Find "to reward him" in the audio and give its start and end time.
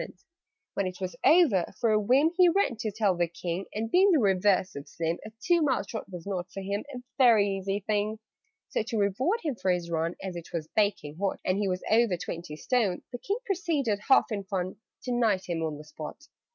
8.81-9.53